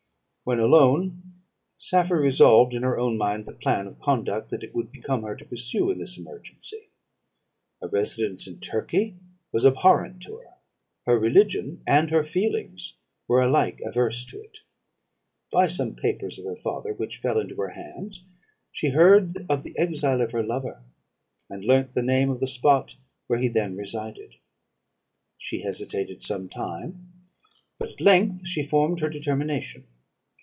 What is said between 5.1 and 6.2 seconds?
her to pursue in this